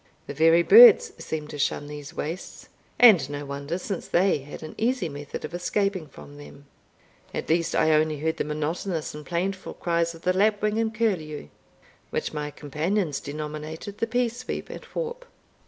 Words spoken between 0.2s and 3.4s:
The very birds seemed to shun these wastes, and